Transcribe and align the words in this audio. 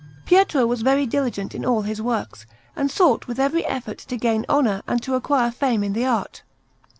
Pietro 0.25 0.65
was 0.65 0.81
very 0.81 1.05
diligent 1.05 1.53
in 1.53 1.63
all 1.63 1.83
his 1.83 2.01
works, 2.01 2.47
and 2.75 2.89
sought 2.89 3.27
with 3.27 3.39
every 3.39 3.63
effort 3.67 3.99
to 3.99 4.17
gain 4.17 4.47
honour 4.49 4.81
and 4.87 4.99
to 5.03 5.13
acquire 5.13 5.51
fame 5.51 5.83
in 5.83 5.93
the 5.93 6.05
art. 6.07 6.41